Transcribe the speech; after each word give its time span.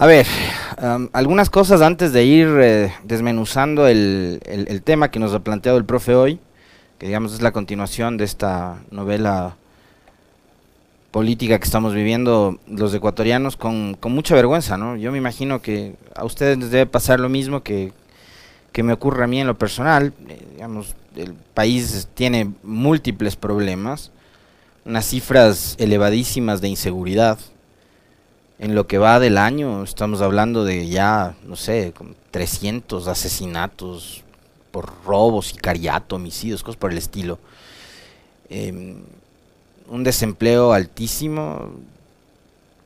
A 0.00 0.06
ver, 0.06 0.26
algunas 1.12 1.50
cosas 1.50 1.82
antes 1.82 2.14
de 2.14 2.24
ir 2.24 2.48
eh, 2.58 2.90
desmenuzando 3.04 3.86
el, 3.86 4.40
el, 4.46 4.80
tema 4.80 5.10
que 5.10 5.18
nos 5.18 5.34
ha 5.34 5.40
planteado 5.40 5.76
el 5.76 5.84
profe 5.84 6.14
hoy, 6.14 6.40
que 6.96 7.08
digamos 7.08 7.34
es 7.34 7.42
la 7.42 7.52
continuación 7.52 8.16
de 8.16 8.24
esta 8.24 8.78
novela 8.90 9.58
política 11.10 11.58
que 11.58 11.66
estamos 11.66 11.92
viviendo 11.92 12.58
los 12.66 12.94
ecuatorianos 12.94 13.58
con, 13.58 13.92
con 13.92 14.12
mucha 14.12 14.34
vergüenza, 14.34 14.78
¿no? 14.78 14.96
Yo 14.96 15.12
me 15.12 15.18
imagino 15.18 15.60
que 15.60 15.96
a 16.16 16.24
ustedes 16.24 16.56
les 16.56 16.70
debe 16.70 16.86
pasar 16.86 17.20
lo 17.20 17.28
mismo 17.28 17.62
que, 17.62 17.92
que 18.72 18.82
me 18.82 18.94
ocurre 18.94 19.24
a 19.24 19.26
mí 19.26 19.38
en 19.38 19.48
lo 19.48 19.58
personal. 19.58 20.14
Eh, 20.30 20.46
digamos, 20.54 20.96
el 21.14 21.34
país 21.34 22.08
tiene 22.14 22.50
múltiples 22.62 23.36
problemas, 23.36 24.12
unas 24.86 25.04
cifras 25.04 25.76
elevadísimas 25.78 26.62
de 26.62 26.68
inseguridad 26.68 27.38
en 28.60 28.74
lo 28.74 28.86
que 28.86 28.98
va 28.98 29.18
del 29.18 29.38
año 29.38 29.82
estamos 29.82 30.20
hablando 30.20 30.64
de 30.64 30.86
ya, 30.86 31.34
no 31.46 31.56
sé, 31.56 31.94
300 32.30 33.08
asesinatos 33.08 34.22
por 34.70 34.92
robos, 35.06 35.46
sicariato, 35.46 36.16
homicidios, 36.16 36.62
cosas 36.62 36.78
por 36.78 36.92
el 36.92 36.98
estilo. 36.98 37.38
Em, 38.50 38.96
un 39.88 40.04
desempleo 40.04 40.74
altísimo, 40.74 41.70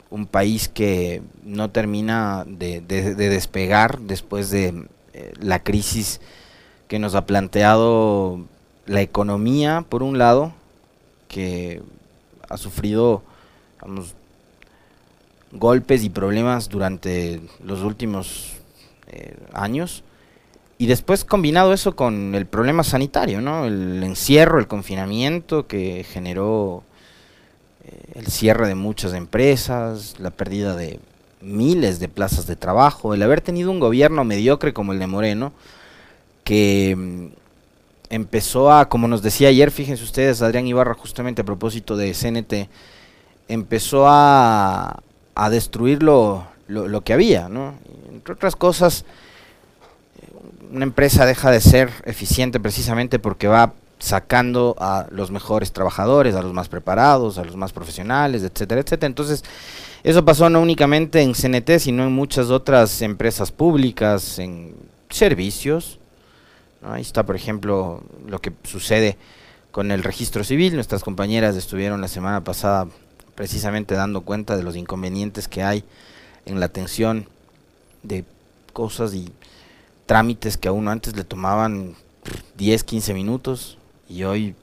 un 0.09 0.25
país 0.27 0.69
que 0.69 1.21
no 1.43 1.69
termina 1.69 2.45
de, 2.47 2.79
despegar 2.79 3.99
después 3.99 4.49
de 4.51 4.87
eh, 5.13 5.33
la 5.41 5.61
crisis 5.61 6.21
que 6.87 6.99
nos 6.99 7.15
ha 7.15 7.25
planteado 7.25 8.39
la 8.85 9.01
economía, 9.01 9.85
por 9.89 10.03
un 10.03 10.17
lado, 10.17 10.53
que 11.27 11.83
ha 12.47 12.55
sufrido, 12.55 13.23
vamos, 13.81 14.15
golpes 15.55 16.03
y 16.03 16.09
problemas 16.09 16.69
durante 16.69 17.41
los 17.63 17.81
últimos 17.81 18.53
eh, 19.07 19.35
años. 19.53 20.03
Y 20.77 20.87
después 20.87 21.23
combinado 21.23 21.73
eso 21.73 21.95
con 21.95 22.35
el 22.35 22.45
problema 22.45 22.83
sanitario, 22.83 23.39
¿no? 23.41 23.65
El 23.65 24.03
encierro, 24.03 24.59
el 24.59 24.67
confinamiento 24.67 25.67
que 25.67 26.03
generó 26.03 26.83
eh, 27.85 27.97
el 28.15 28.27
cierre 28.27 28.67
de 28.67 28.75
muchas 28.75 29.13
empresas, 29.13 30.15
la 30.19 30.31
pérdida 30.31 30.75
de 30.75 30.99
miles 31.41 31.99
de 31.99 32.09
plazas 32.09 32.47
de 32.47 32.55
trabajo, 32.55 33.13
el 33.13 33.23
haber 33.23 33.39
tenido 33.39 33.71
un 33.71 33.79
gobierno 33.79 34.23
mediocre 34.25 34.73
como 34.73 34.91
el 34.91 34.99
de 34.99 35.07
Moreno, 35.07 35.53
que 36.43 36.95
mm, 36.97 37.27
empezó 38.09 38.71
a, 38.71 38.89
como 38.89 39.07
nos 39.07 39.21
decía 39.21 39.49
ayer, 39.49 39.71
fíjense 39.71 40.03
ustedes, 40.03 40.41
Adrián 40.41 40.67
Ibarra, 40.67 40.93
justamente 40.95 41.41
a 41.41 41.45
propósito 41.45 41.95
de 41.95 42.13
CNT, 42.13 42.69
empezó 43.47 44.07
a, 44.07 45.01
a 45.35 45.49
destruir 45.49 46.01
lo, 46.01 46.47
lo, 46.67 47.01
que 47.01 47.13
había, 47.13 47.49
¿no? 47.49 47.75
Entre 48.11 48.33
otras 48.33 48.55
cosas, 48.55 49.05
una 50.71 50.85
empresa 50.85 51.25
deja 51.25 51.51
de 51.51 51.61
ser 51.61 51.91
eficiente 52.05 52.59
precisamente 52.59 53.19
porque 53.19 53.47
va 53.47 53.73
sacando 53.99 54.75
a 54.79 55.07
los 55.09 55.31
mejores 55.31 55.71
trabajadores, 55.71 56.35
a 56.35 56.41
los 56.41 56.53
más 56.53 56.69
preparados, 56.69 57.37
a 57.37 57.43
los 57.43 57.55
más 57.55 57.73
profesionales, 57.73 58.43
etcétera, 58.43 58.81
etcétera. 58.81 59.07
Entonces, 59.07 59.43
eso 60.03 60.23
pasó 60.25 60.49
no 60.49 60.61
únicamente 60.61 61.21
en 61.21 61.33
CNT, 61.33 61.79
sino 61.79 62.03
en 62.03 62.11
muchas 62.11 62.49
otras 62.49 63.01
empresas 63.01 63.51
públicas, 63.51 64.39
en 64.39 64.75
servicios. 65.09 65.99
Ahí 66.83 67.01
está, 67.01 67.25
por 67.25 67.35
ejemplo, 67.35 68.03
lo 68.27 68.39
que 68.39 68.53
sucede 68.63 69.17
con 69.71 69.91
el 69.91 70.03
registro 70.03 70.43
civil. 70.43 70.75
Nuestras 70.75 71.03
compañeras 71.03 71.55
estuvieron 71.55 72.01
la 72.01 72.07
semana 72.07 72.43
pasada 72.43 72.87
precisamente 73.35 73.95
dando 73.95 74.21
cuenta 74.21 74.57
de 74.57 74.63
los 74.63 74.75
inconvenientes 74.75 75.47
que 75.47 75.63
hay 75.63 75.83
en 76.45 76.59
la 76.59 76.67
atención 76.67 77.27
de 78.03 78.23
cosas 78.73 79.13
y 79.13 79.31
trámites 80.05 80.57
que 80.57 80.67
a 80.67 80.71
uno 80.71 80.91
antes 80.91 81.15
le 81.15 81.23
tomaban 81.23 81.95
10, 82.57 82.83
15 82.83 83.13
minutos 83.13 83.77
y 84.09 84.23
hoy 84.23 84.55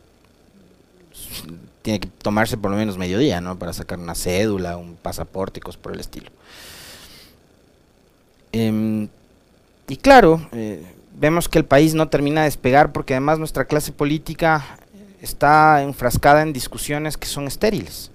tiene 1.82 2.00
que 2.00 2.08
tomarse 2.08 2.56
por 2.56 2.70
lo 2.70 2.76
menos 2.76 2.96
mediodía, 2.96 3.40
¿no? 3.40 3.58
Para 3.58 3.72
sacar 3.72 3.98
una 3.98 4.14
cédula, 4.14 4.76
un 4.76 4.94
pasaporte 4.96 5.58
y 5.58 5.62
cosas 5.62 5.80
por 5.80 5.92
el 5.92 6.00
estilo. 6.00 6.30
Em, 8.52 9.08
y 9.88 9.96
claro, 9.96 10.46
eh, 10.52 10.84
vemos 11.18 11.48
que 11.48 11.58
el 11.58 11.64
país 11.64 11.94
no 11.94 12.08
termina 12.08 12.42
de 12.42 12.46
despegar 12.46 12.92
porque 12.92 13.14
además 13.14 13.38
nuestra 13.38 13.64
clase 13.64 13.92
política 13.92 14.64
está 15.20 15.82
enfrascada 15.82 16.42
en 16.42 16.52
discusiones 16.52 17.16
que 17.16 17.26
son 17.26 17.46
estériles. 17.46 18.10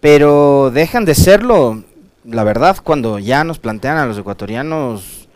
Pero 0.00 0.70
dejan 0.70 1.04
de 1.04 1.14
serlo, 1.14 1.84
la 2.24 2.44
verdad, 2.44 2.78
cuando 2.82 3.18
ya 3.18 3.44
nos 3.44 3.58
plantean 3.58 3.98
a 3.98 4.06
los 4.06 4.18
ecuatorianos, 4.18 5.28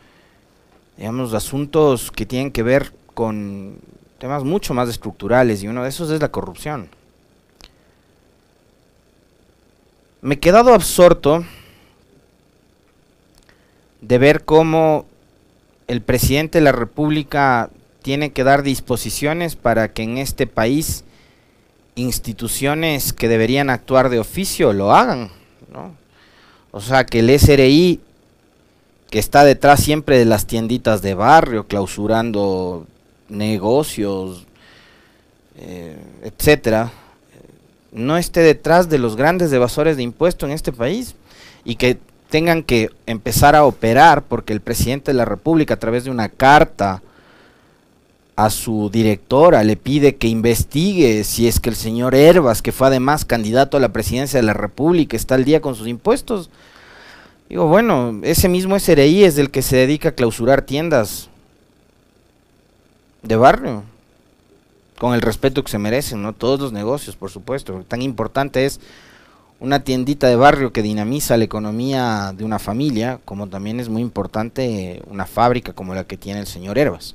digamos, 0.96 1.34
asuntos 1.34 2.10
que 2.10 2.26
tienen 2.26 2.50
que 2.50 2.62
ver 2.62 2.92
con 3.14 3.76
temas 4.18 4.44
mucho 4.44 4.74
más 4.74 4.88
estructurales 4.88 5.62
y 5.62 5.68
uno 5.68 5.82
de 5.82 5.90
esos 5.90 6.10
es 6.10 6.20
la 6.20 6.30
corrupción. 6.30 6.88
Me 10.22 10.36
he 10.36 10.40
quedado 10.40 10.72
absorto 10.72 11.44
de 14.00 14.18
ver 14.18 14.44
cómo 14.44 15.04
el 15.86 16.00
presidente 16.00 16.58
de 16.58 16.64
la 16.64 16.72
República 16.72 17.68
tiene 18.00 18.32
que 18.32 18.44
dar 18.44 18.62
disposiciones 18.62 19.56
para 19.56 19.92
que 19.92 20.02
en 20.02 20.16
este 20.16 20.46
país 20.46 21.04
instituciones 21.96 23.12
que 23.12 23.28
deberían 23.28 23.70
actuar 23.70 24.08
de 24.08 24.18
oficio 24.18 24.72
lo 24.72 24.94
hagan, 24.94 25.30
¿no? 25.72 25.94
O 26.72 26.80
sea, 26.80 27.06
que 27.06 27.20
el 27.20 27.30
SRI, 27.30 28.00
que 29.10 29.18
está 29.18 29.44
detrás 29.44 29.80
siempre 29.80 30.18
de 30.18 30.24
las 30.24 30.46
tienditas 30.46 31.02
de 31.02 31.14
barrio, 31.14 31.68
clausurando 31.68 32.86
negocios, 33.28 34.46
eh, 35.56 35.96
etcétera, 36.22 36.90
no 37.92 38.16
esté 38.16 38.40
detrás 38.40 38.88
de 38.88 38.98
los 38.98 39.14
grandes 39.14 39.52
evasores 39.52 39.96
de 39.96 40.02
impuestos 40.02 40.48
en 40.48 40.54
este 40.54 40.72
país 40.72 41.14
y 41.64 41.76
que 41.76 41.98
tengan 42.28 42.64
que 42.64 42.90
empezar 43.06 43.54
a 43.54 43.64
operar 43.64 44.24
porque 44.24 44.52
el 44.52 44.60
presidente 44.60 45.12
de 45.12 45.18
la 45.18 45.24
República 45.24 45.74
a 45.74 45.78
través 45.78 46.02
de 46.02 46.10
una 46.10 46.28
carta 46.28 47.02
a 48.36 48.50
su 48.50 48.90
directora, 48.90 49.62
le 49.62 49.76
pide 49.76 50.16
que 50.16 50.26
investigue 50.26 51.22
si 51.24 51.46
es 51.46 51.60
que 51.60 51.70
el 51.70 51.76
señor 51.76 52.14
Herbas, 52.14 52.62
que 52.62 52.72
fue 52.72 52.88
además 52.88 53.24
candidato 53.24 53.76
a 53.76 53.80
la 53.80 53.92
presidencia 53.92 54.40
de 54.40 54.46
la 54.46 54.54
República, 54.54 55.16
está 55.16 55.36
al 55.36 55.44
día 55.44 55.60
con 55.60 55.74
sus 55.74 55.86
impuestos. 55.86 56.50
Digo, 57.48 57.68
bueno, 57.68 58.20
ese 58.22 58.48
mismo 58.48 58.78
SRI 58.78 59.24
es 59.24 59.38
el 59.38 59.50
que 59.50 59.62
se 59.62 59.76
dedica 59.76 60.10
a 60.10 60.12
clausurar 60.12 60.62
tiendas 60.62 61.28
de 63.22 63.36
barrio, 63.36 63.84
con 64.98 65.14
el 65.14 65.22
respeto 65.22 65.62
que 65.62 65.70
se 65.70 65.78
merecen, 65.78 66.22
¿no? 66.22 66.32
Todos 66.32 66.60
los 66.60 66.72
negocios, 66.72 67.16
por 67.16 67.30
supuesto. 67.30 67.84
Tan 67.86 68.02
importante 68.02 68.64
es 68.64 68.80
una 69.60 69.80
tiendita 69.80 70.28
de 70.28 70.36
barrio 70.36 70.72
que 70.72 70.82
dinamiza 70.82 71.36
la 71.36 71.44
economía 71.44 72.32
de 72.36 72.44
una 72.44 72.58
familia, 72.58 73.20
como 73.24 73.48
también 73.48 73.80
es 73.80 73.88
muy 73.88 74.02
importante 74.02 75.02
una 75.08 75.26
fábrica 75.26 75.72
como 75.72 75.94
la 75.94 76.04
que 76.04 76.16
tiene 76.16 76.40
el 76.40 76.46
señor 76.46 76.78
Herbas. 76.78 77.14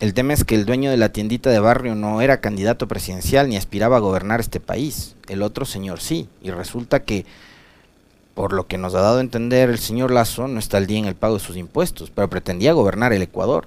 El 0.00 0.14
tema 0.14 0.32
es 0.32 0.44
que 0.44 0.54
el 0.54 0.64
dueño 0.64 0.92
de 0.92 0.96
la 0.96 1.08
tiendita 1.08 1.50
de 1.50 1.58
barrio 1.58 1.96
no 1.96 2.20
era 2.20 2.40
candidato 2.40 2.86
presidencial 2.86 3.48
ni 3.48 3.56
aspiraba 3.56 3.96
a 3.96 4.00
gobernar 4.00 4.38
este 4.38 4.60
país. 4.60 5.16
El 5.28 5.42
otro 5.42 5.64
señor 5.64 6.00
sí. 6.00 6.28
Y 6.40 6.50
resulta 6.50 7.02
que, 7.02 7.26
por 8.34 8.52
lo 8.52 8.68
que 8.68 8.78
nos 8.78 8.94
ha 8.94 9.00
dado 9.00 9.18
a 9.18 9.22
entender 9.22 9.70
el 9.70 9.78
señor 9.78 10.12
Lazo, 10.12 10.46
no 10.46 10.60
está 10.60 10.76
al 10.76 10.86
día 10.86 11.00
en 11.00 11.06
el 11.06 11.16
pago 11.16 11.34
de 11.34 11.40
sus 11.40 11.56
impuestos, 11.56 12.10
pero 12.10 12.30
pretendía 12.30 12.74
gobernar 12.74 13.12
el 13.12 13.22
Ecuador. 13.22 13.66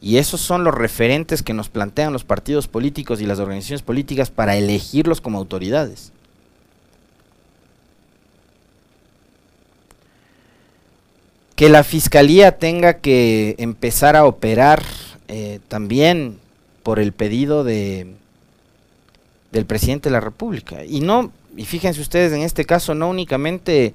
Y 0.00 0.18
esos 0.18 0.40
son 0.40 0.62
los 0.62 0.72
referentes 0.72 1.42
que 1.42 1.52
nos 1.52 1.68
plantean 1.68 2.12
los 2.12 2.24
partidos 2.24 2.68
políticos 2.68 3.20
y 3.20 3.26
las 3.26 3.40
organizaciones 3.40 3.82
políticas 3.82 4.30
para 4.30 4.56
elegirlos 4.56 5.20
como 5.20 5.38
autoridades. 5.38 6.12
Que 11.56 11.68
la 11.68 11.82
fiscalía 11.82 12.56
tenga 12.56 12.98
que 12.98 13.56
empezar 13.58 14.16
a 14.16 14.24
operar 14.24 14.82
eh, 15.32 15.60
también 15.68 16.38
por 16.82 16.98
el 16.98 17.12
pedido 17.12 17.62
de 17.62 18.16
del 19.52 19.64
presidente 19.64 20.08
de 20.08 20.12
la 20.12 20.20
República. 20.20 20.84
Y 20.84 21.00
no, 21.00 21.30
y 21.56 21.64
fíjense 21.64 22.00
ustedes 22.00 22.32
en 22.32 22.42
este 22.42 22.64
caso, 22.64 22.94
no 22.94 23.08
únicamente 23.08 23.94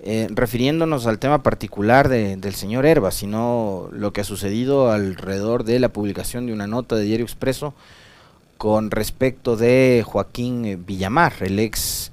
eh, 0.00 0.28
refiriéndonos 0.30 1.06
al 1.06 1.18
tema 1.18 1.42
particular 1.42 2.08
del 2.08 2.54
señor 2.54 2.86
Herba, 2.86 3.10
sino 3.10 3.88
lo 3.92 4.12
que 4.12 4.20
ha 4.20 4.24
sucedido 4.24 4.92
alrededor 4.92 5.64
de 5.64 5.80
la 5.80 5.88
publicación 5.88 6.46
de 6.46 6.52
una 6.52 6.68
nota 6.68 6.94
de 6.94 7.02
Diario 7.02 7.26
Expreso 7.26 7.74
con 8.56 8.92
respecto 8.92 9.56
de 9.56 10.04
Joaquín 10.06 10.84
Villamar, 10.86 11.32
el 11.40 11.58
ex 11.58 12.12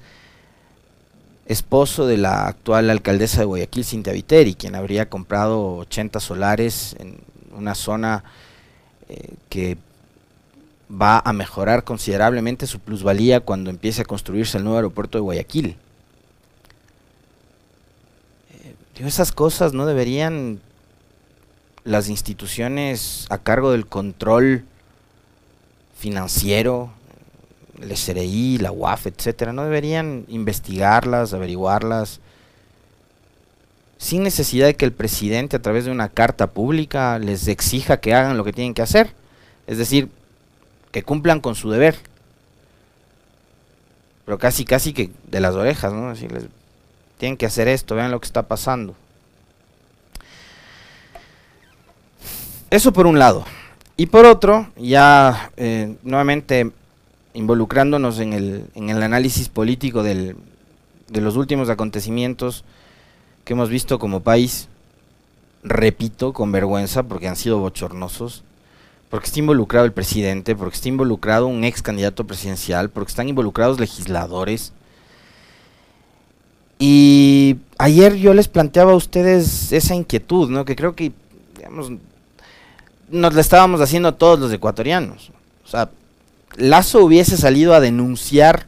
esposo 1.46 2.08
de 2.08 2.18
la 2.18 2.48
actual 2.48 2.90
alcaldesa 2.90 3.42
de 3.42 3.46
Guayaquil, 3.46 3.86
Cintia 3.86 4.14
Viteri, 4.14 4.56
quien 4.56 4.74
habría 4.74 5.08
comprado 5.08 5.76
80 5.78 6.20
solares 6.20 6.96
en 7.00 7.20
una 7.56 7.76
zona 7.76 8.24
que 9.50 9.78
va 10.90 11.22
a 11.24 11.34
mejorar 11.34 11.84
considerablemente 11.84 12.68
su 12.68 12.80
plusvalía 12.80 13.40
cuando 13.40 13.70
empiece 13.70 14.02
a 14.02 14.06
construirse 14.06 14.58
el 14.58 14.64
nuevo 14.64 14.78
aeropuerto 14.78 15.18
de 15.18 15.24
Guayaquil. 15.24 15.78
Eh, 18.52 18.76
esas 18.98 19.32
cosas 19.32 19.74
no 19.74 19.86
deberían 19.86 20.60
las 21.84 22.10
instituciones 22.10 23.26
a 23.30 23.38
cargo 23.38 23.72
del 23.72 23.88
control 23.88 24.66
financiero, 25.98 26.92
el 27.80 27.96
SRI, 27.96 28.58
la 28.60 28.72
UAF, 28.72 29.08
etcétera, 29.08 29.54
no 29.54 29.64
deberían 29.64 30.26
investigarlas, 30.28 31.34
averiguarlas, 31.34 32.22
sin 33.98 34.24
necesidad 34.24 34.68
de 34.68 34.76
que 34.76 34.86
el 34.86 34.92
presidente 34.92 35.56
a 35.56 35.62
través 35.62 35.86
de 35.86 35.92
una 35.92 36.10
carta 36.10 36.48
pública 36.48 37.18
les 37.20 37.48
exija 37.48 37.98
que 37.98 38.14
hagan 38.14 38.38
lo 38.38 38.44
que 38.44 38.54
tienen 38.54 38.74
que 38.74 38.82
hacer. 38.82 39.14
Es 39.68 39.78
decir, 39.78 40.10
que 40.92 41.04
cumplan 41.04 41.40
con 41.40 41.56
su 41.56 41.70
deber. 41.70 41.96
Pero 44.26 44.38
casi, 44.38 44.66
casi 44.66 44.94
que 44.94 45.12
de 45.28 45.40
las 45.40 45.56
orejas, 45.56 45.94
¿no? 45.94 46.10
Decirles, 46.10 46.46
tienen 47.18 47.38
que 47.38 47.46
hacer 47.46 47.68
esto, 47.68 47.96
vean 47.96 48.12
lo 48.12 48.20
que 48.20 48.26
está 48.26 48.48
pasando. 48.48 48.96
Eso 52.70 52.92
por 52.92 53.08
un 53.08 53.20
lado. 53.20 53.46
Y 53.98 54.08
por 54.08 54.26
otro, 54.26 54.68
ya 54.76 55.52
eh, 55.56 55.96
nuevamente 56.04 56.72
involucrándonos 57.34 58.20
en 58.20 58.34
el, 58.34 58.66
en 58.76 58.90
el 58.90 59.02
análisis 59.04 59.50
político 59.50 60.04
del, 60.04 60.36
de 61.08 61.22
los 61.22 61.36
últimos 61.36 61.70
acontecimientos 61.70 62.66
que 63.46 63.54
hemos 63.54 63.70
visto 63.70 64.00
como 64.00 64.22
país, 64.22 64.68
repito, 65.64 66.34
con 66.34 66.52
vergüenza, 66.52 67.04
porque 67.04 67.28
han 67.28 67.36
sido 67.36 67.60
bochornosos, 67.60 68.44
porque 69.10 69.28
está 69.28 69.40
involucrado 69.40 69.86
el 69.86 69.94
presidente, 69.94 70.56
porque 70.56 70.76
está 70.76 70.90
involucrado 70.90 71.48
un 71.48 71.64
ex 71.64 71.82
candidato 71.82 72.26
presidencial, 72.26 72.90
porque 72.90 73.12
están 73.12 73.30
involucrados 73.30 73.80
legisladores. 73.80 74.74
Y 76.80 77.58
ayer 77.78 78.16
yo 78.16 78.34
les 78.34 78.48
planteaba 78.48 78.92
a 78.92 78.96
ustedes 78.96 79.72
esa 79.72 79.96
inquietud, 79.96 80.50
¿no? 80.50 80.66
Que 80.66 80.76
creo 80.76 80.96
que, 80.96 81.14
digamos, 81.56 81.92
nos 83.10 83.34
la 83.34 83.42
estábamos 83.42 83.80
haciendo 83.80 84.16
todos 84.16 84.40
los 84.40 84.52
ecuatorianos. 84.52 85.32
O 85.64 85.68
sea, 85.68 85.90
Lazo 86.58 87.04
hubiese 87.04 87.38
salido 87.38 87.74
a 87.76 87.80
denunciar 87.80 88.68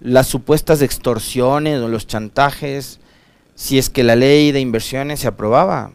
las 0.00 0.26
supuestas 0.26 0.80
extorsiones 0.80 1.80
o 1.80 1.88
los 1.88 2.06
chantajes 2.06 2.98
si 3.54 3.78
es 3.78 3.90
que 3.90 4.02
la 4.02 4.16
ley 4.16 4.52
de 4.52 4.60
inversiones 4.60 5.20
se 5.20 5.28
aprobaba. 5.28 5.92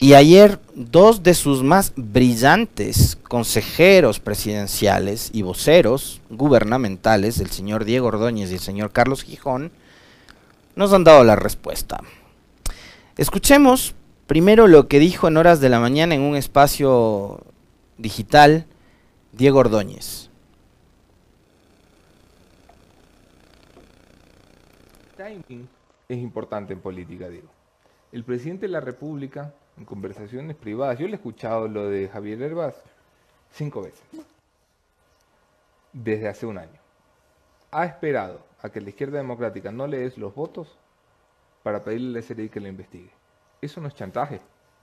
Y 0.00 0.14
ayer 0.14 0.60
dos 0.74 1.24
de 1.24 1.34
sus 1.34 1.64
más 1.64 1.92
brillantes 1.96 3.18
consejeros 3.28 4.20
presidenciales 4.20 5.30
y 5.32 5.42
voceros 5.42 6.20
gubernamentales, 6.30 7.40
el 7.40 7.50
señor 7.50 7.84
Diego 7.84 8.06
Ordóñez 8.06 8.50
y 8.50 8.54
el 8.54 8.60
señor 8.60 8.92
Carlos 8.92 9.24
Gijón, 9.24 9.72
nos 10.76 10.92
han 10.92 11.02
dado 11.02 11.24
la 11.24 11.34
respuesta. 11.34 12.00
Escuchemos 13.16 13.96
primero 14.28 14.68
lo 14.68 14.86
que 14.86 15.00
dijo 15.00 15.26
en 15.26 15.36
horas 15.36 15.60
de 15.60 15.68
la 15.68 15.80
mañana 15.80 16.14
en 16.14 16.20
un 16.20 16.36
espacio 16.36 17.40
digital 17.96 18.66
Diego 19.32 19.58
Ordóñez. 19.58 20.27
Timing 25.28 25.68
es 26.08 26.18
importante 26.18 26.72
en 26.72 26.80
política, 26.80 27.28
Diego. 27.28 27.48
El 28.12 28.24
presidente 28.24 28.66
de 28.66 28.72
la 28.72 28.80
República, 28.80 29.52
en 29.76 29.84
conversaciones 29.84 30.56
privadas, 30.56 30.98
yo 30.98 31.06
le 31.06 31.12
he 31.12 31.16
escuchado 31.16 31.68
lo 31.68 31.88
de 31.88 32.08
Javier 32.08 32.40
Herbaz 32.40 32.74
cinco 33.52 33.82
veces, 33.82 34.02
desde 35.92 36.28
hace 36.28 36.46
un 36.46 36.58
año. 36.58 36.80
Ha 37.70 37.84
esperado 37.84 38.40
a 38.62 38.70
que 38.70 38.80
la 38.80 38.88
izquierda 38.88 39.18
democrática 39.18 39.70
no 39.70 39.86
le 39.86 39.98
des 39.98 40.16
los 40.16 40.34
votos 40.34 40.78
para 41.62 41.84
pedirle 41.84 42.18
al 42.18 42.24
SRI 42.24 42.48
que 42.48 42.60
lo 42.60 42.68
investigue. 42.68 43.10
Eso 43.60 43.80
no 43.80 43.88
es 43.88 43.94
chantaje. 43.94 44.40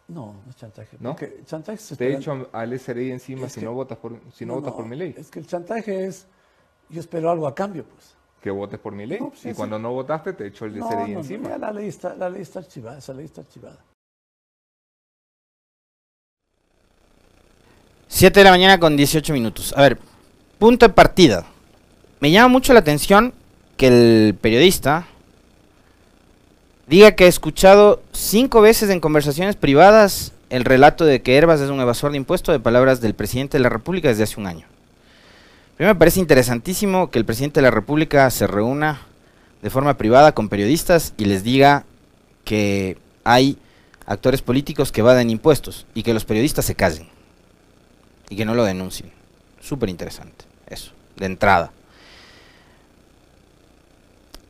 No, 0.07 0.33
no 0.43 0.49
es 0.49 0.55
chantaje. 0.55 0.97
¿No? 0.99 1.15
chantaje 1.45 1.79
se 1.79 1.95
Te 1.95 2.13
hecho 2.13 2.47
al 2.51 2.79
SRI 2.79 3.11
encima 3.11 3.49
si 3.49 3.61
no 3.61 3.73
votas 3.73 3.97
por 3.97 4.19
si 4.31 4.45
no, 4.45 4.55
votas 4.55 4.73
por 4.73 4.85
mi 4.85 4.95
ley. 4.95 5.15
Es 5.17 5.31
que 5.31 5.39
el 5.39 5.47
chantaje 5.47 6.05
es 6.05 6.27
yo 6.89 6.99
espero 6.99 7.31
algo 7.31 7.47
a 7.47 7.55
cambio, 7.55 7.83
pues. 7.85 8.15
Que 8.45 8.51
votes 8.51 8.79
por 8.79 8.93
mi 8.93 9.07
ley. 9.07 9.17
Pues, 9.17 9.43
y 9.43 9.55
cuando 9.55 9.79
no 9.79 9.91
votaste 9.91 10.33
te 10.33 10.45
echo 10.45 10.65
el 10.65 10.75
SRI 10.75 11.13
encima. 11.13 11.57
la 11.57 11.71
ley 11.71 11.87
está 11.87 12.13
la 12.13 12.29
ley 12.29 12.43
está 12.43 12.59
archivada, 12.59 12.99
esa 12.99 13.11
ley 13.11 13.25
está 13.25 13.41
archivada. 13.41 13.79
7 18.07 18.39
de 18.39 18.43
la 18.43 18.51
mañana 18.51 18.79
con 18.79 18.95
18 18.95 19.33
minutos. 19.33 19.73
A 19.75 19.81
ver, 19.81 19.97
punto 20.59 20.87
de 20.87 20.93
partida. 20.93 21.43
Me 22.19 22.29
llama 22.29 22.49
mucho 22.49 22.71
la 22.73 22.81
atención 22.81 23.33
que 23.77 23.87
el 23.87 24.35
periodista 24.35 25.07
diga 26.85 27.13
que 27.13 27.23
ha 27.23 27.27
escuchado 27.27 28.03
cinco 28.11 28.61
veces 28.61 28.91
en 28.91 28.99
conversaciones 28.99 29.55
privadas 29.55 30.33
el 30.51 30.65
relato 30.65 31.03
de 31.03 31.23
que 31.23 31.35
Herbas 31.35 31.61
es 31.61 31.71
un 31.71 31.81
evasor 31.81 32.11
de 32.11 32.17
impuestos 32.17 32.53
de 32.53 32.59
palabras 32.59 33.01
del 33.01 33.15
presidente 33.15 33.57
de 33.57 33.63
la 33.63 33.69
República 33.69 34.09
desde 34.09 34.21
hace 34.21 34.39
un 34.39 34.45
año. 34.45 34.67
Primero 35.75 35.93
me 35.93 35.99
parece 35.99 36.21
interesantísimo 36.21 37.11
que 37.11 37.19
el 37.19 37.25
presidente 37.25 37.59
de 37.59 37.63
la 37.63 37.71
República 37.71 38.29
se 38.29 38.47
reúna 38.47 39.01
de 39.61 39.69
forma 39.69 39.97
privada 39.97 40.31
con 40.31 40.47
periodistas 40.47 41.13
y 41.17 41.25
les 41.25 41.43
diga 41.43 41.85
que 42.45 42.97
hay 43.25 43.57
actores 44.05 44.41
políticos 44.41 44.93
que 44.93 45.01
evaden 45.01 45.29
impuestos 45.29 45.85
y 45.93 46.03
que 46.03 46.13
los 46.13 46.23
periodistas 46.23 46.63
se 46.63 46.75
callen 46.75 47.09
y 48.29 48.37
que 48.37 48.45
no 48.45 48.55
lo 48.55 48.63
denuncien. 48.63 49.11
Súper 49.59 49.89
interesante, 49.89 50.45
eso, 50.67 50.93
de 51.17 51.25
entrada. 51.25 51.73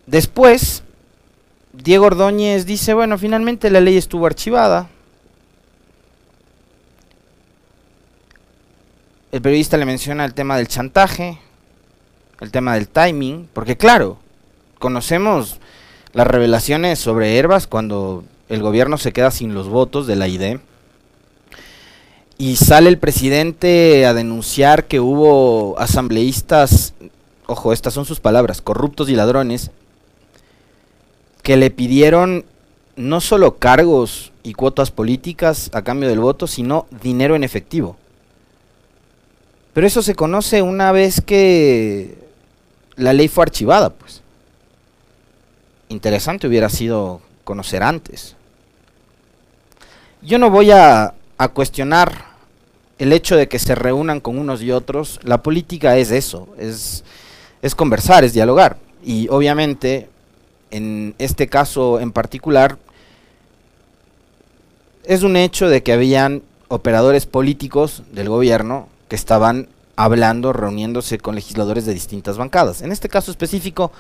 Después, 0.06 0.84
Diego 1.74 2.06
Ordóñez 2.06 2.68
dice, 2.68 2.94
bueno, 2.94 3.18
finalmente 3.18 3.72
la 3.72 3.82
ley 3.82 3.98
estuvo 3.98 4.28
archivada. 4.28 4.90
El 9.36 9.42
periodista 9.42 9.76
le 9.76 9.84
menciona 9.84 10.24
el 10.24 10.34
tema 10.34 10.56
del 10.56 10.70
chantaje, 10.70 11.38
el 12.40 12.52
tema 12.52 12.76
del 12.76 12.88
timing, 12.88 13.50
porque 13.52 13.76
claro, 13.76 14.18
conocemos 14.80 15.58
las 16.14 16.26
revelaciones 16.26 17.00
sobre 17.00 17.38
Herbas 17.38 17.68
cuando 17.68 18.24
el 18.48 18.62
gobierno 18.62 18.98
se 18.98 19.12
queda 19.12 19.32
sin 19.32 19.54
los 19.54 19.68
votos 19.68 20.08
de 20.08 20.16
la 20.16 20.30
ID. 20.30 20.60
Y 22.38 22.56
sale 22.56 22.88
el 22.88 22.98
presidente 22.98 24.06
a 24.06 24.14
denunciar 24.14 24.86
que 24.86 25.02
hubo 25.02 25.78
asambleístas, 25.80 26.94
ojo, 27.46 27.74
estas 27.74 27.94
son 27.94 28.06
sus 28.06 28.22
palabras, 28.22 28.62
corruptos 28.62 29.10
y 29.10 29.18
ladrones, 29.18 29.70
que 31.44 31.58
le 31.58 31.72
pidieron 31.72 32.46
no 32.96 33.20
solo 33.20 33.58
cargos 33.58 34.32
y 34.44 34.54
cuotas 34.54 34.92
políticas 34.92 35.72
a 35.74 35.82
cambio 35.82 36.08
del 36.08 36.22
voto, 36.22 36.48
sino 36.48 36.88
dinero 37.02 37.36
en 37.36 37.44
efectivo. 37.44 37.98
Pero 39.76 39.88
eso 39.88 40.02
se 40.02 40.16
conoce 40.16 40.62
una 40.62 40.94
vez 40.94 41.20
que 41.20 42.18
la 42.96 43.12
ley 43.12 43.28
fue 43.28 43.44
archivada, 43.44 43.90
pues. 43.90 44.22
Interesante 45.90 46.48
hubiera 46.48 46.70
sido 46.70 47.20
conocer 47.44 47.84
antes. 47.84 48.38
Yo 50.22 50.40
no 50.40 50.50
voy 50.50 50.72
a, 50.72 51.14
cuestionar 51.54 52.24
el 53.00 53.12
hecho 53.12 53.36
de 53.36 53.50
que 53.50 53.60
se 53.60 53.76
reúnan 53.76 54.22
con 54.22 54.38
unos 54.38 54.62
y 54.62 54.72
otros. 54.72 55.20
La 55.24 55.44
política 55.44 55.98
es 55.98 56.10
eso, 56.10 56.48
es, 56.58 57.04
es 57.62 57.76
conversar, 57.76 58.24
es 58.24 58.32
dialogar. 58.32 58.78
Y 59.04 59.28
obviamente 59.28 60.08
en 60.72 61.16
este 61.18 61.48
caso 61.50 62.00
en 62.00 62.14
particular, 62.14 62.78
es 65.04 65.24
un 65.24 65.36
hecho 65.36 65.68
de 65.68 65.84
que 65.84 65.92
habían 65.92 66.44
operadores 66.70 67.26
políticos 67.26 68.04
del 68.14 68.30
gobierno 68.30 68.95
que 69.08 69.16
estaban 69.16 69.70
hablando, 69.96 70.54
reuniéndose 70.54 71.18
con 71.18 71.36
legisladores 71.36 71.86
de 71.86 71.94
distintas 71.94 72.38
bancadas. 72.38 72.82
En 72.82 72.92
este 72.92 73.10
caso 73.10 73.32
específico, 73.32 73.92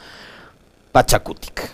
Pachacutic. 0.91 1.71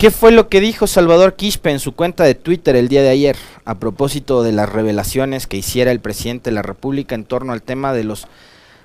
¿Qué 0.00 0.10
fue 0.10 0.32
lo 0.32 0.48
que 0.48 0.60
dijo 0.60 0.86
Salvador 0.86 1.36
Quispe 1.36 1.70
en 1.70 1.78
su 1.78 1.94
cuenta 1.94 2.24
de 2.24 2.34
Twitter 2.34 2.74
el 2.74 2.88
día 2.88 3.02
de 3.02 3.10
ayer 3.10 3.36
a 3.66 3.74
propósito 3.74 4.42
de 4.42 4.52
las 4.52 4.66
revelaciones 4.66 5.46
que 5.46 5.58
hiciera 5.58 5.90
el 5.90 6.00
presidente 6.00 6.48
de 6.48 6.54
la 6.54 6.62
República 6.62 7.14
en 7.14 7.24
torno 7.24 7.52
al 7.52 7.60
tema 7.60 7.92
de 7.92 8.04
los 8.04 8.26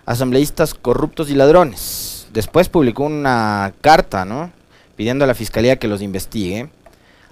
asambleístas 0.06 0.74
corruptos 0.74 1.30
y 1.30 1.36
ladrones? 1.36 2.28
Después 2.34 2.68
publicó 2.68 3.04
una 3.04 3.74
carta, 3.80 4.26
¿no? 4.26 4.52
Pidiendo 4.98 5.24
a 5.24 5.28
la 5.28 5.36
fiscalía 5.36 5.80
que 5.80 5.88
los 5.88 6.02
investigue. 6.02 6.68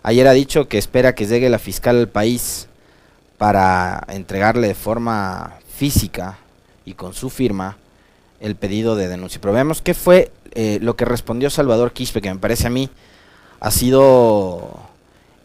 Ayer 0.02 0.30
ha 0.30 0.34
dicho 0.34 0.70
que 0.70 0.78
espera 0.78 1.14
que 1.14 1.26
llegue 1.26 1.50
la 1.50 1.60
fiscal 1.60 1.98
al 1.98 2.08
país 2.08 2.70
para 3.44 4.06
entregarle 4.08 4.70
de 4.70 4.74
forma 4.74 5.56
física 5.76 6.38
y 6.86 6.94
con 6.94 7.14
su 7.14 7.30
firma 7.30 7.76
el 8.40 8.56
pedido 8.56 8.96
de 8.96 9.10
denuncia. 9.10 9.42
Pero 9.42 9.54
veamos 9.54 9.82
qué 9.82 9.94
fue 9.94 10.32
eh, 10.54 10.80
lo 10.82 10.96
que 10.96 11.04
respondió 11.04 11.50
Salvador 11.50 11.92
Quispe, 11.92 12.22
que 12.22 12.34
me 12.34 12.40
parece 12.40 12.68
a 12.68 12.70
mí 12.70 12.90
ha 13.60 13.70
sido 13.70 14.80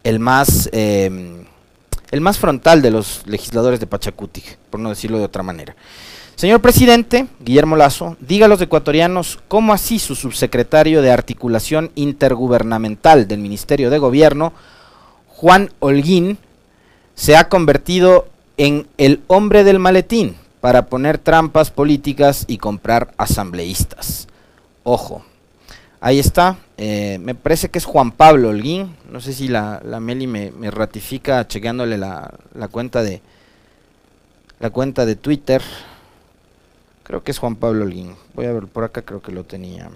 el 0.05 0.19
más 0.19 0.69
em, 0.71 1.43
el 2.11 2.21
más 2.21 2.39
frontal 2.39 2.81
de 2.81 2.91
los 2.91 3.23
legisladores 3.27 3.81
de 3.81 3.87
Pachacuti, 3.87 4.43
por 4.69 4.79
no 4.79 4.87
decirlo 4.87 5.17
de 5.17 5.25
otra 5.25 5.43
manera. 5.43 5.75
Señor 6.37 6.61
presidente, 6.61 7.27
Guillermo 7.41 7.75
Lazo, 7.75 8.15
diga 8.21 8.45
a 8.45 8.49
los 8.49 8.61
ecuatorianos 8.61 9.39
cómo 9.49 9.73
así 9.73 9.99
su 9.99 10.15
subsecretario 10.15 11.01
de 11.01 11.11
Articulación 11.11 11.91
Intergubernamental 11.95 13.27
del 13.27 13.39
Ministerio 13.39 13.89
de 13.89 13.97
Gobierno, 13.97 14.53
Juan 15.27 15.73
Holguín, 15.79 16.37
se 17.19 17.35
ha 17.35 17.49
convertido 17.49 18.29
en 18.55 18.87
el 18.97 19.21
hombre 19.27 19.65
del 19.65 19.77
maletín 19.77 20.37
para 20.61 20.85
poner 20.85 21.17
trampas 21.17 21.69
políticas 21.69 22.45
y 22.47 22.59
comprar 22.59 23.13
asambleístas. 23.17 24.29
Ojo, 24.83 25.25
ahí 25.99 26.17
está, 26.17 26.55
eh, 26.77 27.17
me 27.19 27.35
parece 27.35 27.67
que 27.67 27.77
es 27.77 27.83
Juan 27.83 28.13
Pablo 28.13 28.47
Holguín, 28.47 28.95
no 29.11 29.19
sé 29.19 29.33
si 29.33 29.49
la, 29.49 29.81
Meli 29.99 30.27
me, 30.27 30.51
me, 30.51 30.71
ratifica 30.71 31.45
chequeándole 31.45 31.97
la, 31.97 32.33
la, 32.53 32.69
cuenta 32.69 33.03
de 33.03 33.21
la 34.61 34.69
cuenta 34.69 35.05
de 35.05 35.17
Twitter. 35.17 35.61
Creo 37.03 37.21
que 37.21 37.31
es 37.31 37.37
Juan 37.39 37.57
Pablo 37.57 37.83
Holguín. 37.83 38.15
Voy 38.33 38.45
a 38.45 38.53
ver 38.53 38.67
por 38.67 38.85
acá, 38.85 39.01
creo 39.01 39.21
que 39.21 39.33
lo 39.33 39.43
tenía. 39.43 39.89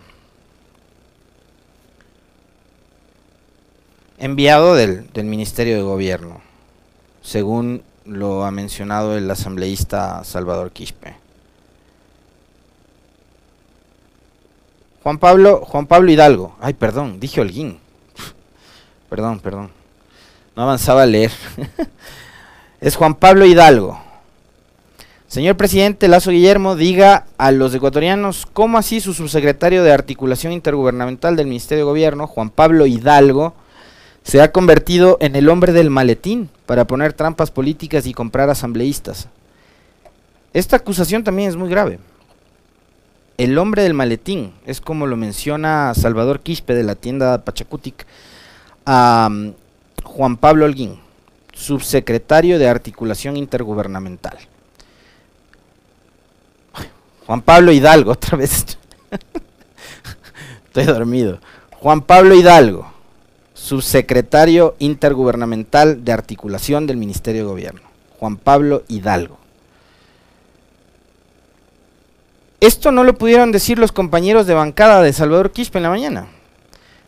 Enviado 4.18 4.76
del 4.76 5.08
Ministerio 5.24 5.78
de 5.78 5.84
Gobierno, 5.84 6.42
según 7.34 7.82
lo 8.06 8.46
ha 8.46 8.52
mencionado 8.52 9.18
el 9.18 9.32
asambleísta 9.32 10.24
Salvador 10.24 10.70
Quispe. 10.70 11.16
Juan 15.02 15.18
Pablo, 15.18 15.66
Juan 15.66 15.88
Pablo 15.88 16.12
Hidalgo. 16.12 16.56
Ay, 16.62 16.76
perdón, 16.76 17.20
dije 17.20 17.42
Holguín. 17.42 17.80
perdón, 19.10 19.40
perdón. 19.40 19.72
No 20.56 20.62
avanzaba 20.62 21.02
a 21.02 21.06
leer. 21.08 21.32
es 22.80 22.96
Juan 22.96 23.16
Pablo 23.16 23.48
Hidalgo. 23.48 24.00
Señor 25.26 25.58
presidente 25.58 26.08
Lazo 26.08 26.30
Guillermo, 26.30 26.76
diga 26.76 27.26
a 27.40 27.52
los 27.52 27.74
ecuatorianos 27.74 28.46
cómo 28.46 28.78
así 28.78 29.02
su 29.02 29.16
subsecretario 29.16 29.84
de 29.84 29.92
Articulación 29.92 30.54
Intergubernamental 30.54 31.36
del 31.36 31.48
Ministerio 31.48 31.86
de 31.86 31.90
Gobierno, 31.90 32.28
Juan 32.28 32.52
Pablo 32.52 32.86
Hidalgo, 32.86 33.56
se 34.24 34.42
ha 34.42 34.52
convertido 34.52 35.18
en 35.20 35.36
el 35.36 35.50
hombre 35.50 35.74
del 35.74 35.90
maletín 35.90 36.50
para 36.66 36.88
poner 36.88 37.14
trampas 37.14 37.52
políticas 37.52 38.06
y 38.06 38.14
comprar 38.14 38.50
asambleístas. 38.50 39.28
Esta 40.54 40.78
acusación 40.78 41.24
también 41.24 41.50
es 41.50 41.56
muy 41.56 41.70
grave. 41.70 42.00
El 43.38 43.58
hombre 43.58 43.84
del 43.84 43.94
maletín, 43.94 44.54
es 44.66 44.80
como 44.80 45.08
lo 45.08 45.18
menciona 45.18 45.94
Salvador 45.96 46.42
Quispe 46.42 46.76
de 46.76 46.84
la 46.84 46.96
tienda 46.96 47.44
Pachacutic 47.44 48.06
a 48.86 49.28
um, 49.30 49.54
Juan 50.04 50.38
Pablo 50.38 50.66
Holguín, 50.66 51.00
subsecretario 51.52 52.60
de 52.60 52.70
Articulación 52.70 53.36
Intergubernamental. 53.36 54.38
Juan 57.26 57.42
Pablo 57.42 57.72
Hidalgo, 57.72 58.12
otra 58.14 58.38
vez. 58.38 58.78
Estoy 60.66 60.86
dormido. 60.86 61.40
Juan 61.72 62.02
Pablo 62.02 62.36
Hidalgo, 62.36 62.93
subsecretario 63.64 64.76
intergubernamental 64.80 66.04
de 66.04 66.12
articulación 66.12 66.86
del 66.86 66.98
Ministerio 66.98 67.44
de 67.44 67.50
Gobierno, 67.50 67.82
Juan 68.20 68.36
Pablo 68.36 68.84
Hidalgo. 68.90 69.38
Esto 72.60 72.92
no 72.92 73.06
lo 73.06 73.18
pudieron 73.18 73.54
decir 73.54 73.80
los 73.80 73.94
compañeros 73.94 74.48
de 74.48 74.54
bancada 74.54 75.02
de 75.02 75.14
Salvador 75.14 75.52
Quispe 75.52 75.78
en 75.78 75.84
la 75.84 75.90
mañana. 75.90 76.28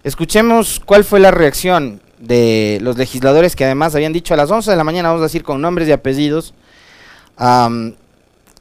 Escuchemos 0.06 0.82
cuál 0.86 1.04
fue 1.04 1.20
la 1.20 1.32
reacción 1.32 2.00
de 2.20 2.80
los 2.82 2.98
legisladores 2.98 3.58
que 3.58 3.66
además 3.66 3.94
habían 3.94 4.14
dicho 4.14 4.34
a 4.34 4.38
las 4.38 4.50
11 4.50 4.72
de 4.72 4.78
la 4.78 4.86
mañana, 4.86 5.10
vamos 5.10 5.24
a 5.24 5.26
decir 5.26 5.44
con 5.44 5.60
nombres 5.62 5.90
y 5.90 5.92
apellidos, 5.92 6.54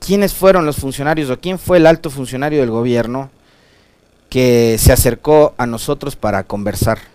quiénes 0.01 0.35
fueron 0.35 0.67
los 0.67 0.77
funcionarios 0.77 1.31
o 1.31 1.39
quién 1.39 1.61
fue 1.61 1.77
el 1.77 1.87
alto 1.87 2.11
funcionario 2.11 2.59
del 2.59 2.71
gobierno 2.71 3.31
que 4.29 4.79
se 4.81 4.93
acercó 4.93 5.55
a 5.59 5.67
nosotros 5.67 6.17
para 6.17 6.43
conversar. 6.43 7.14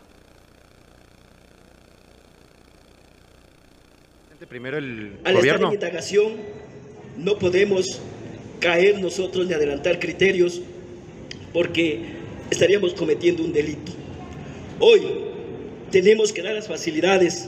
Primero 4.50 4.79
el 4.79 5.13
Al 5.24 5.36
gobierno. 5.36 5.68
estar 5.68 5.68
en 5.68 5.74
indagación, 5.74 6.34
no 7.18 7.38
podemos 7.38 8.01
caer 8.60 9.00
nosotros 9.00 9.48
ni 9.48 9.53
adelantar 9.53 10.00
criterios 10.00 10.62
porque 11.53 12.01
estaríamos 12.50 12.94
cometiendo 12.96 13.44
un 13.44 13.53
delito. 13.53 13.91
Hoy 14.79 15.01
tenemos 15.91 16.34
que 16.34 16.41
dar 16.41 16.56
las 16.56 16.68
facilidades 16.68 17.48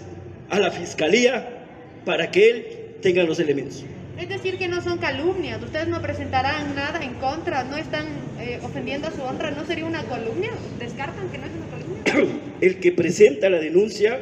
a 0.49 0.59
la 0.59 0.71
fiscalía 0.71 1.65
para 2.05 2.29
que 2.29 2.49
él 2.49 2.65
tenga 3.01 3.23
los 3.23 3.39
elementos. 3.39 3.83
Es 4.19 4.29
decir, 4.29 4.57
que 4.59 4.67
no 4.67 4.81
son 4.83 4.99
calumnias, 4.99 5.61
ustedes 5.63 5.87
no 5.87 6.01
presentarán 6.01 6.75
nada 6.75 7.03
en 7.03 7.15
contra, 7.15 7.63
no 7.63 7.77
están 7.77 8.05
eh, 8.39 8.59
ofendiendo 8.61 9.07
a 9.07 9.11
su 9.11 9.23
honra, 9.23 9.49
¿no 9.49 9.65
sería 9.65 9.85
una 9.85 10.03
calumnia? 10.03 10.51
¿Descartan 10.77 11.29
que 11.29 11.39
no 11.39 11.45
es 11.45 11.51
una 11.51 12.13
calumnia? 12.15 12.41
El 12.61 12.79
que 12.79 12.91
presenta 12.91 13.49
la 13.49 13.59
denuncia 13.59 14.19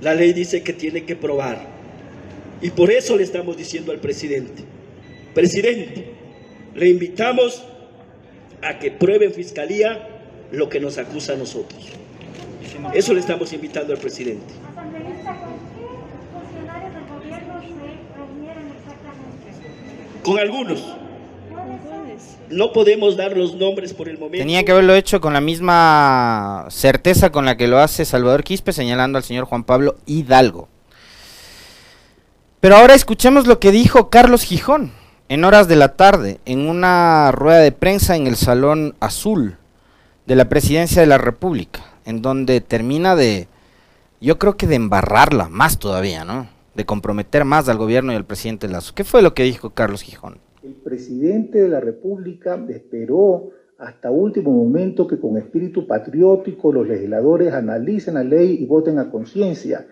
la 0.00 0.14
ley 0.14 0.32
dice 0.32 0.62
que 0.62 0.72
tiene 0.72 1.04
que 1.04 1.16
probar. 1.16 1.66
Y 2.62 2.70
por 2.70 2.90
eso 2.90 3.16
le 3.16 3.22
estamos 3.22 3.56
diciendo 3.56 3.92
al 3.92 3.98
presidente, 3.98 4.64
presidente, 5.34 6.12
le 6.74 6.88
invitamos 6.88 7.64
a 8.62 8.78
que 8.78 8.90
pruebe 8.90 9.26
en 9.26 9.32
fiscalía 9.32 10.08
lo 10.52 10.68
que 10.68 10.80
nos 10.80 10.98
acusa 10.98 11.34
a 11.34 11.36
nosotros. 11.36 11.88
Eso 12.94 13.14
le 13.14 13.20
estamos 13.20 13.52
invitando 13.52 13.92
al 13.92 13.98
presidente. 13.98 14.54
Con 20.22 20.38
algunos. 20.38 20.99
No 22.50 22.72
podemos 22.72 23.16
dar 23.16 23.36
los 23.36 23.54
nombres 23.54 23.94
por 23.94 24.08
el 24.08 24.18
momento. 24.18 24.38
Tenía 24.38 24.64
que 24.64 24.72
haberlo 24.72 24.94
hecho 24.94 25.20
con 25.20 25.32
la 25.32 25.40
misma 25.40 26.66
certeza 26.68 27.30
con 27.30 27.44
la 27.44 27.56
que 27.56 27.68
lo 27.68 27.78
hace 27.78 28.04
Salvador 28.04 28.42
Quispe, 28.42 28.72
señalando 28.72 29.18
al 29.18 29.24
señor 29.24 29.44
Juan 29.44 29.64
Pablo 29.64 29.96
Hidalgo. 30.06 30.68
Pero 32.60 32.76
ahora 32.76 32.94
escuchemos 32.94 33.46
lo 33.46 33.58
que 33.58 33.70
dijo 33.70 34.10
Carlos 34.10 34.42
Gijón 34.42 34.92
en 35.30 35.44
horas 35.44 35.68
de 35.68 35.76
la 35.76 35.94
tarde, 35.94 36.40
en 36.44 36.68
una 36.68 37.30
rueda 37.30 37.60
de 37.60 37.70
prensa 37.70 38.16
en 38.16 38.26
el 38.26 38.34
Salón 38.34 38.96
Azul 38.98 39.56
de 40.26 40.34
la 40.34 40.48
Presidencia 40.48 41.00
de 41.00 41.06
la 41.06 41.18
República, 41.18 41.84
en 42.04 42.20
donde 42.20 42.60
termina 42.60 43.14
de, 43.14 43.46
yo 44.20 44.40
creo 44.40 44.56
que 44.56 44.66
de 44.66 44.74
embarrarla 44.74 45.48
más 45.48 45.78
todavía, 45.78 46.24
¿no? 46.24 46.48
De 46.74 46.84
comprometer 46.84 47.44
más 47.44 47.68
al 47.68 47.78
gobierno 47.78 48.12
y 48.12 48.16
al 48.16 48.24
presidente 48.24 48.66
Lazo. 48.68 48.92
¿Qué 48.92 49.04
fue 49.04 49.22
lo 49.22 49.34
que 49.34 49.44
dijo 49.44 49.70
Carlos 49.70 50.02
Gijón? 50.02 50.38
El 50.62 50.74
presidente 50.74 51.62
de 51.62 51.68
la 51.68 51.80
República 51.80 52.62
esperó 52.68 53.50
hasta 53.78 54.10
último 54.10 54.52
momento 54.52 55.06
que 55.06 55.18
con 55.18 55.38
espíritu 55.38 55.86
patriótico 55.86 56.70
los 56.70 56.86
legisladores 56.86 57.54
analicen 57.54 58.14
la 58.14 58.24
ley 58.24 58.58
y 58.60 58.66
voten 58.66 58.98
a 58.98 59.10
conciencia. 59.10 59.86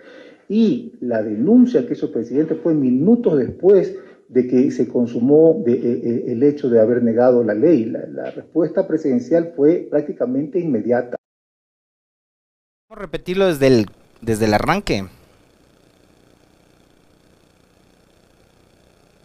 Y 0.47 0.93
la 1.01 1.23
denuncia 1.23 1.87
que 1.87 1.95
hizo 1.95 2.07
el 2.07 2.13
presidente 2.13 2.55
fue 2.55 2.75
minutos 2.75 3.39
después 3.39 3.97
de 4.29 4.47
que 4.47 4.71
se 4.71 4.89
consumó 4.89 5.63
de, 5.65 5.73
eh, 5.73 6.25
el 6.33 6.43
hecho 6.43 6.69
de 6.69 6.81
haber 6.81 7.03
negado 7.03 7.43
la 7.43 7.55
ley. 7.55 7.87
La, 7.87 8.31
respuesta 8.31 8.87
presidencial 8.87 9.55
fue 9.57 9.87
prácticamente 9.91 10.61
inmediata. 10.61 11.17
Repetirlo 12.91 13.47
desde 13.47 13.69
el, 13.69 13.87
desde 14.21 14.45
el 14.45 14.55
arranque. 14.55 15.05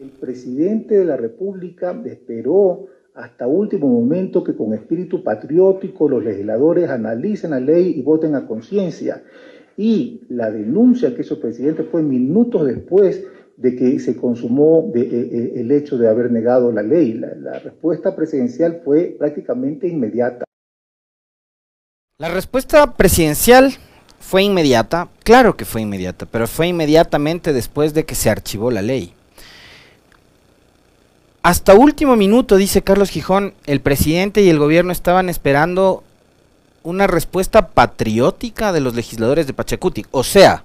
El 0.04 0.10
presidente 0.10 0.98
de 0.98 1.06
la 1.06 1.16
República 1.16 1.98
esperó 2.04 2.88
hasta 3.16 3.48
último 3.48 3.88
momento 3.88 4.44
que 4.44 4.54
con 4.54 4.74
espíritu 4.74 5.24
patriótico 5.24 6.10
los 6.10 6.22
legisladores 6.26 6.90
analicen 6.90 7.52
la 7.52 7.62
ley 7.62 7.94
y 7.96 8.02
voten 8.02 8.36
a 8.36 8.46
conciencia. 8.46 9.24
Y 9.78 10.24
la 10.28 10.52
denuncia 10.52 11.16
que 11.16 11.22
hizo 11.22 11.36
el 11.36 11.40
presidente 11.40 11.84
fue 11.84 12.04
minutos 12.04 12.68
después 12.68 13.24
de 13.56 13.78
que 13.78 13.98
se 14.00 14.18
consumó 14.18 14.92
de, 14.94 15.04
eh, 15.04 15.54
el 15.56 15.72
hecho 15.72 15.98
de 15.98 16.10
haber 16.10 16.30
negado 16.34 16.70
la 16.74 16.84
ley. 16.84 17.14
La 17.14 17.60
respuesta 17.60 18.14
presidencial 18.14 18.82
fue 18.84 19.16
prácticamente 19.18 19.88
inmediata. 19.88 20.44
La 22.20 22.28
respuesta 22.28 22.94
presidencial 22.98 23.72
fue 24.20 24.44
inmediata, 24.44 25.08
claro 25.24 25.56
que 25.56 25.64
fue 25.64 25.80
inmediata, 25.80 26.26
pero 26.26 26.46
fue 26.46 26.68
inmediatamente 26.68 27.54
después 27.54 27.94
de 27.94 28.04
que 28.04 28.16
se 28.16 28.30
archivó 28.30 28.70
la 28.70 28.82
ley. 28.82 29.14
Hasta 31.44 31.74
último 31.76 32.16
minuto, 32.16 32.56
dice 32.56 32.84
Carlos 32.84 33.10
Gijón, 33.10 33.54
el 33.66 33.82
presidente 33.82 34.42
y 34.42 34.50
el 34.50 34.60
gobierno 34.60 34.94
estaban 34.94 35.28
esperando 35.28 36.02
una 36.84 37.06
respuesta 37.06 37.68
patriótica 37.68 38.72
de 38.72 38.80
los 38.80 38.96
legisladores 38.96 39.46
de 39.46 39.54
Pachacuti. 39.54 40.06
O 40.12 40.24
sea, 40.24 40.64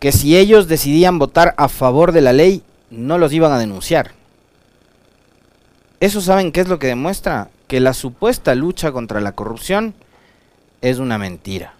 que 0.00 0.10
si 0.10 0.36
ellos 0.36 0.66
decidían 0.66 1.20
votar 1.20 1.54
a 1.56 1.68
favor 1.68 2.10
de 2.10 2.20
la 2.20 2.32
ley, 2.32 2.64
no 2.90 3.16
los 3.16 3.32
iban 3.32 3.52
a 3.52 3.60
denunciar. 3.60 4.10
Eso 6.00 6.20
saben 6.20 6.50
qué 6.50 6.62
es 6.62 6.68
lo 6.68 6.80
que 6.80 6.88
demuestra? 6.88 7.50
Que 7.68 7.78
la 7.78 7.94
supuesta 7.94 8.56
lucha 8.56 8.90
contra 8.90 9.20
la 9.20 9.32
corrupción 9.32 9.94
es 10.80 10.98
una 10.98 11.16
mentira. 11.16 11.74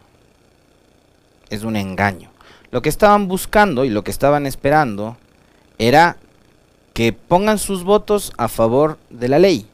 Es 1.51 1.65
un 1.65 1.75
engaño. 1.75 2.31
Lo 2.71 2.83
que 2.83 2.89
estaban 2.89 3.27
buscando 3.27 3.85
y 3.85 3.91
lo 3.91 4.05
que 4.05 4.13
estaban 4.13 4.47
esperando 4.47 5.17
era 5.79 6.19
que 6.97 7.13
pongan 7.13 7.59
sus 7.59 7.85
votos 7.85 8.33
a 8.39 8.49
favor 8.49 8.99
de 9.11 9.29
la 9.29 9.39
ley. 9.39 9.69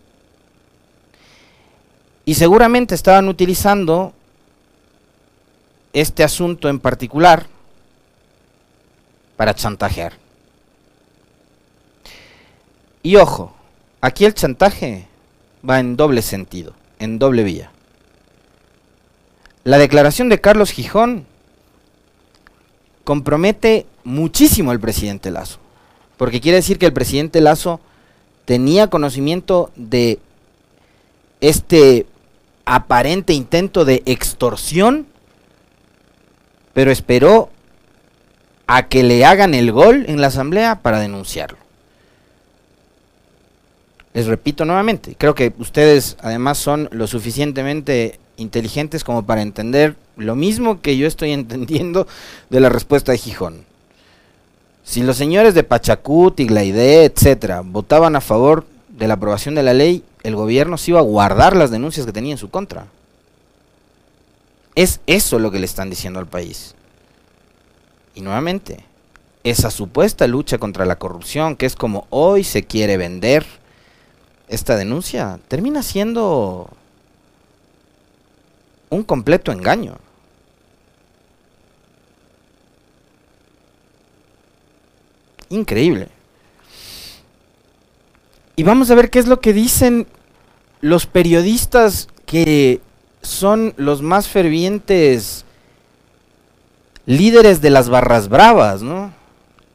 Y 2.25 2.35
seguramente 2.35 2.97
estaban 2.97 3.29
utilizando 3.29 4.13
este 5.93 6.25
asunto 6.25 6.69
en 6.69 6.81
particular 6.81 7.47
para 9.37 9.55
chantajear. 9.55 10.15
Y 13.05 13.15
ojo, 13.15 13.55
aquí 14.01 14.25
el 14.25 14.35
chantaje 14.35 15.07
va 15.69 15.79
en 15.79 15.97
doble 15.97 16.23
sentido, 16.23 16.75
en 16.99 17.21
doble 17.21 17.45
vía. 17.45 17.71
La 19.63 19.79
declaración 19.79 20.29
de 20.29 20.41
Carlos 20.41 20.73
Gijón 20.73 21.25
compromete 23.05 23.87
muchísimo 24.03 24.73
al 24.73 24.81
presidente 24.81 25.31
Lazo, 25.31 25.62
porque 26.17 26.41
quiere 26.41 26.57
decir 26.57 26.79
que 26.79 26.87
el 26.87 26.93
presidente 26.93 27.41
Lazo 27.41 27.81
tenía 28.45 28.89
conocimiento 28.89 29.71
de 29.77 30.19
este 31.41 32.07
aparente 32.65 33.33
intento 33.33 33.85
de 33.85 34.03
extorsión, 34.07 35.07
pero 36.73 36.91
esperó 36.91 37.51
a 38.67 38.89
que 38.89 39.03
le 39.03 39.25
hagan 39.25 39.55
el 39.55 39.73
gol 39.73 40.05
en 40.09 40.21
la 40.21 40.29
asamblea 40.29 40.81
para 40.83 41.01
denunciarlo. 41.01 41.59
Les 44.15 44.27
repito 44.27 44.65
nuevamente, 44.65 45.17
creo 45.17 45.35
que 45.35 45.53
ustedes 45.59 46.17
además 46.21 46.59
son 46.59 46.89
lo 46.93 47.07
suficientemente 47.07 48.21
inteligentes 48.37 49.05
como 49.05 49.25
para 49.25 49.43
entender 49.43 49.97
lo 50.17 50.37
mismo 50.37 50.81
que 50.81 50.97
yo 50.97 51.07
estoy 51.07 51.33
entendiendo 51.33 52.07
de 52.51 52.61
la 52.61 52.69
respuesta 52.69 53.13
de 53.13 53.19
Gijón. 53.19 53.72
Si 54.85 55.03
los 55.03 55.17
señores 55.17 55.55
de 55.55 55.63
Pachacuti, 55.63 56.47
Glaide, 56.47 57.05
etcétera, 57.05 57.63
votaban 57.65 58.17
a 58.17 58.21
favor 58.21 58.67
de 58.89 59.07
la 59.07 59.15
aprobación 59.15 59.55
de 59.55 59.63
la 59.63 59.75
ley, 59.75 60.05
el 60.23 60.37
gobierno 60.37 60.77
se 60.77 60.91
iba 60.91 61.01
a 61.01 61.05
guardar 61.05 61.57
las 61.57 61.71
denuncias 61.71 62.07
que 62.07 62.13
tenía 62.13 62.33
en 62.33 62.39
su 62.39 62.51
contra. 62.51 62.87
Es 64.75 65.01
eso 65.07 65.39
lo 65.39 65.51
que 65.51 65.59
le 65.59 65.67
están 65.67 65.91
diciendo 65.91 66.19
al 66.19 66.27
país. 66.27 66.75
Y 68.15 68.21
nuevamente, 68.21 68.85
esa 69.45 69.71
supuesta 69.71 70.27
lucha 70.27 70.59
contra 70.59 70.85
la 70.85 70.97
corrupción, 70.97 71.57
que 71.57 71.67
es 71.67 71.77
como 71.77 72.07
hoy 72.11 72.45
se 72.45 72.65
quiere 72.65 72.97
vender 72.97 73.47
esta 74.49 74.77
denuncia, 74.77 75.39
termina 75.49 75.83
siendo 75.83 76.69
un 78.91 79.03
completo 79.03 79.53
engaño. 79.53 79.97
Increíble. 85.53 86.09
Y 88.57 88.63
vamos 88.63 88.91
a 88.91 88.95
ver 88.95 89.11
qué 89.11 89.19
es 89.19 89.27
lo 89.27 89.41
que 89.41 89.53
dicen 89.53 90.07
los 90.81 91.07
periodistas 91.07 92.09
que 92.25 92.81
son 93.21 93.75
los 93.77 94.01
más 94.01 94.29
fervientes 94.29 95.45
líderes 97.05 97.61
de 97.61 97.69
las 97.69 97.91
barras 97.91 98.29
bravas, 98.29 98.81
¿no? 98.81 99.13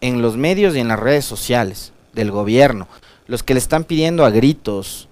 En 0.01 0.23
los 0.23 0.35
medios 0.35 0.75
y 0.75 0.79
en 0.79 0.87
las 0.87 0.99
redes 0.99 1.25
sociales 1.25 1.93
del 2.13 2.31
gobierno, 2.31 2.87
los 3.27 3.43
que 3.43 3.53
le 3.53 3.59
están 3.59 3.83
pidiendo 3.83 4.25
a 4.25 4.31
gritos 4.31 5.07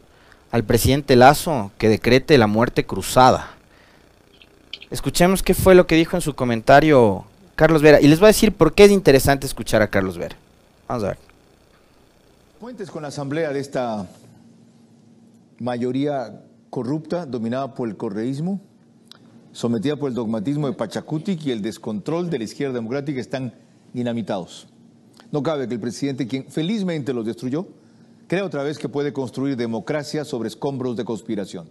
al 0.49 0.63
presidente 0.63 1.15
Lazo 1.15 1.71
que 1.77 1.89
decrete 1.89 2.39
la 2.39 2.47
muerte 2.47 2.87
cruzada. 2.87 3.51
Escuchemos 4.89 5.43
qué 5.43 5.53
fue 5.53 5.75
lo 5.75 5.85
que 5.85 5.95
dijo 5.95 6.17
en 6.17 6.21
su 6.21 6.33
comentario 6.33 7.25
Carlos 7.55 7.83
Vera. 7.83 8.01
Y 8.01 8.07
les 8.07 8.19
voy 8.19 8.27
a 8.27 8.33
decir 8.33 8.51
por 8.51 8.73
qué 8.73 8.85
es 8.85 8.91
interesante 8.91 9.45
escuchar 9.45 9.83
a 9.83 9.89
Carlos 9.89 10.17
Vera. 10.17 10.37
Vamos 10.87 11.03
a 11.03 11.07
ver. 11.07 11.17
Cuentes 12.59 12.89
con 12.89 13.01
la 13.01 13.09
asamblea 13.09 13.51
de 13.51 13.59
esta 13.59 14.07
mayoría 15.59 16.41
corrupta, 16.69 17.25
dominada 17.25 17.73
por 17.73 17.87
el 17.89 17.97
correísmo, 17.97 18.61
sometida 19.51 19.95
por 19.95 20.09
el 20.09 20.15
dogmatismo 20.15 20.67
de 20.67 20.73
Pachacutic 20.73 21.45
y 21.45 21.51
el 21.51 21.61
descontrol 21.61 22.29
de 22.29 22.37
la 22.39 22.43
izquierda 22.43 22.75
democrática 22.75 23.19
están 23.19 23.53
dinamitados. 23.93 24.67
No 25.31 25.41
cabe 25.41 25.67
que 25.67 25.73
el 25.73 25.79
presidente, 25.79 26.27
quien 26.27 26.45
felizmente 26.45 27.13
los 27.13 27.25
destruyó, 27.25 27.67
crea 28.27 28.45
otra 28.45 28.63
vez 28.63 28.77
que 28.77 28.89
puede 28.89 29.13
construir 29.13 29.55
democracia 29.57 30.25
sobre 30.25 30.47
escombros 30.47 30.95
de 30.97 31.05
conspiración. 31.05 31.67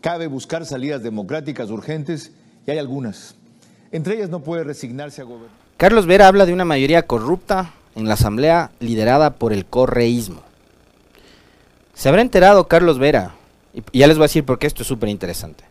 Cabe 0.00 0.26
buscar 0.26 0.64
salidas 0.64 1.02
democráticas 1.02 1.70
urgentes 1.70 2.32
y 2.66 2.70
hay 2.70 2.78
algunas. 2.78 3.34
Entre 3.90 4.16
ellas 4.16 4.30
no 4.30 4.40
puede 4.42 4.64
resignarse 4.64 5.22
a 5.22 5.24
gobernar. 5.24 5.50
Carlos 5.76 6.06
Vera 6.06 6.28
habla 6.28 6.44
de 6.44 6.52
una 6.52 6.64
mayoría 6.64 7.06
corrupta 7.06 7.74
en 7.94 8.08
la 8.08 8.14
asamblea 8.14 8.70
liderada 8.80 9.34
por 9.34 9.52
el 9.52 9.66
correísmo. 9.66 10.42
Se 11.94 12.08
habrá 12.08 12.22
enterado 12.22 12.68
Carlos 12.68 12.98
Vera, 12.98 13.34
y 13.72 13.82
ya 13.98 14.06
les 14.06 14.16
voy 14.16 14.24
a 14.24 14.28
decir 14.28 14.44
por 14.44 14.58
qué 14.58 14.66
esto 14.66 14.82
es 14.82 14.88
súper 14.88 15.08
interesante. 15.08 15.64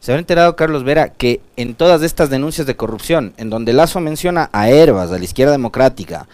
Se 0.00 0.10
habrá 0.10 0.20
enterado 0.20 0.56
Carlos 0.56 0.82
Vera 0.82 1.10
que 1.10 1.40
en 1.56 1.74
todas 1.74 2.02
estas 2.02 2.30
denuncias 2.30 2.66
de 2.66 2.76
corrupción, 2.76 3.34
en 3.36 3.50
donde 3.50 3.72
Lazo 3.72 4.00
menciona 4.00 4.50
a 4.52 4.68
Herbas, 4.68 5.12
a 5.12 5.18
la 5.18 5.24
izquierda 5.24 5.52
democrática, 5.52 6.26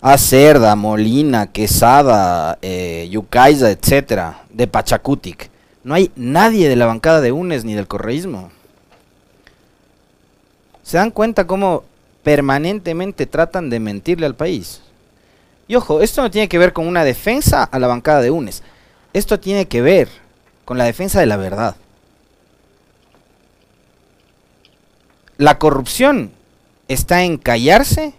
a 0.00 0.16
Cerda, 0.18 0.76
Molina, 0.76 1.48
Quesada, 1.48 2.58
eh, 2.62 3.08
Yucaiza, 3.10 3.70
etcétera, 3.70 4.44
de 4.50 4.66
Pachacutic, 4.68 5.50
no 5.82 5.94
hay 5.94 6.12
nadie 6.16 6.68
de 6.68 6.76
la 6.76 6.86
bancada 6.86 7.20
de 7.20 7.32
UNES 7.32 7.64
ni 7.64 7.74
del 7.74 7.88
correísmo. 7.88 8.50
¿Se 10.82 10.98
dan 10.98 11.10
cuenta 11.10 11.46
cómo 11.46 11.84
permanentemente 12.28 13.24
tratan 13.24 13.70
de 13.70 13.80
mentirle 13.80 14.26
al 14.26 14.34
país? 14.34 14.82
Y 15.66 15.76
ojo, 15.76 16.02
esto 16.02 16.20
no 16.20 16.30
tiene 16.30 16.46
que 16.46 16.58
ver 16.58 16.74
con 16.74 16.86
una 16.86 17.02
defensa 17.02 17.62
a 17.62 17.78
la 17.78 17.86
bancada 17.86 18.20
de 18.20 18.30
UNES. 18.30 18.62
Esto 19.14 19.40
tiene 19.40 19.66
que 19.66 19.80
ver 19.80 20.10
con 20.66 20.76
la 20.76 20.84
defensa 20.84 21.20
de 21.20 21.24
la 21.24 21.38
verdad. 21.38 21.76
La 25.38 25.58
corrupción 25.58 26.30
está 26.86 27.22
en 27.22 27.38
callarse 27.38 28.12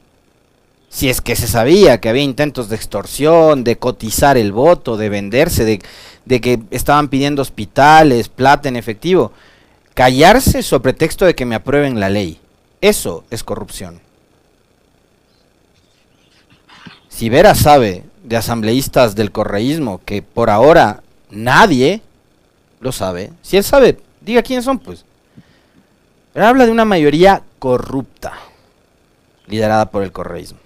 si 0.90 1.08
es 1.08 1.22
que 1.22 1.36
se 1.36 1.46
sabía 1.46 2.02
que 2.02 2.10
había 2.10 2.24
intentos 2.24 2.68
de 2.68 2.78
extorsión, 2.78 3.64
de 3.64 3.78
cotizar 3.78 4.38
el 4.38 4.52
voto, 4.52 4.98
de 4.98 5.10
venderse, 5.10 5.66
de, 5.66 6.42
que 6.42 6.62
estaban 6.72 7.10
pidiendo 7.10 7.44
hospitales, 7.44 8.28
plata 8.28 8.70
en 8.70 8.76
efectivo. 8.76 9.34
Callarse 9.94 10.64
sobre 10.64 10.82
pretexto 10.82 11.26
de 11.26 11.36
que 11.36 11.46
me 11.46 11.54
aprueben 11.54 12.00
la 12.00 12.10
ley. 12.10 12.40
Eso 12.82 13.24
es 13.30 13.44
corrupción. 13.44 14.02
Si 17.10 17.30
Vera 17.30 17.54
sabe 17.56 18.06
de 18.24 18.38
asambleístas 18.38 19.16
del 19.16 19.32
correísmo 19.32 20.02
que 20.06 20.22
por 20.22 20.50
ahora 20.50 21.04
nadie 21.30 22.02
lo 22.80 22.92
sabe, 22.92 23.34
si 23.42 23.58
él 23.58 23.64
sabe, 23.64 24.00
diga 24.22 24.42
quiénes 24.42 24.66
son, 24.66 24.80
pues. 24.80 25.04
Pero 26.32 26.48
habla 26.48 26.66
de 26.66 26.72
una 26.72 26.86
mayoría 26.86 27.44
corrupta, 27.58 28.34
liderada 29.48 29.90
por 29.92 30.04
el 30.04 30.12
correísmo. 30.12 30.60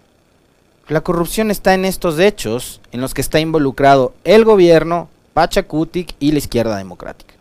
La 0.89 1.01
corrupción 1.01 1.49
está 1.49 1.73
en 1.73 1.85
estos 1.85 2.19
hechos 2.19 2.81
en 2.91 3.01
los 3.01 3.13
que 3.13 3.21
está 3.21 3.39
involucrado 3.39 4.13
el 4.23 4.45
gobierno, 4.45 5.09
Pachacutic 5.33 6.15
y 6.19 6.33
la 6.33 6.37
izquierda 6.37 6.77
democrática. 6.77 7.33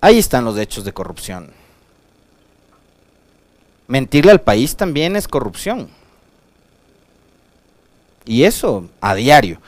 Ahí 0.00 0.18
están 0.18 0.44
los 0.44 0.56
hechos 0.56 0.84
de 0.84 0.92
corrupción. 0.92 1.52
Mentirle 3.90 4.30
al 4.30 4.40
país 4.40 4.76
también 4.76 5.16
es 5.16 5.26
corrupción. 5.26 5.88
Y 8.24 8.44
eso 8.44 8.88
a 9.00 9.16
diario. 9.16 9.60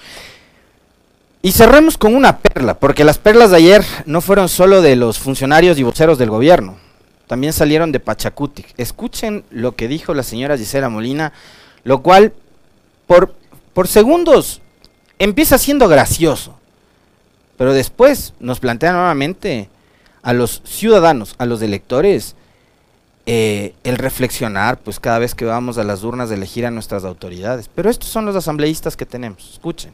Y 1.42 1.50
cerremos 1.50 1.98
con 1.98 2.14
una 2.14 2.38
perla, 2.38 2.78
porque 2.78 3.02
las 3.02 3.18
perlas 3.18 3.50
de 3.50 3.56
ayer 3.56 3.84
no 4.06 4.20
fueron 4.20 4.48
solo 4.48 4.80
de 4.80 4.94
los 4.94 5.18
funcionarios 5.18 5.76
y 5.76 5.82
voceros 5.82 6.18
del 6.18 6.30
gobierno, 6.30 6.76
también 7.26 7.52
salieron 7.52 7.90
de 7.90 7.98
Pachacutic. 7.98 8.72
Escuchen 8.76 9.42
lo 9.50 9.74
que 9.74 9.88
dijo 9.88 10.14
la 10.14 10.22
señora 10.22 10.56
Gisela 10.56 10.88
Molina, 10.88 11.32
lo 11.82 12.00
cual 12.00 12.32
por, 13.08 13.34
por 13.74 13.88
segundos 13.88 14.60
empieza 15.18 15.58
siendo 15.58 15.88
gracioso, 15.88 16.56
pero 17.56 17.72
después 17.72 18.34
nos 18.38 18.60
plantea 18.60 18.92
nuevamente 18.92 19.68
a 20.22 20.32
los 20.32 20.62
ciudadanos, 20.64 21.34
a 21.38 21.46
los 21.46 21.60
electores, 21.60 22.36
eh, 23.26 23.74
el 23.84 23.98
reflexionar, 23.98 24.78
pues 24.78 24.98
cada 24.98 25.18
vez 25.18 25.34
que 25.34 25.44
vamos 25.44 25.78
a 25.78 25.84
las 25.84 26.02
urnas 26.02 26.28
de 26.28 26.36
elegir 26.36 26.66
a 26.66 26.70
nuestras 26.70 27.04
autoridades. 27.04 27.68
Pero 27.68 27.88
estos 27.90 28.08
son 28.08 28.24
los 28.24 28.34
asambleístas 28.34 28.96
que 28.96 29.06
tenemos, 29.06 29.52
escuchen. 29.52 29.92